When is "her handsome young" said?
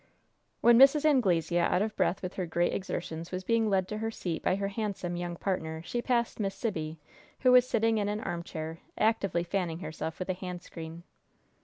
4.55-5.35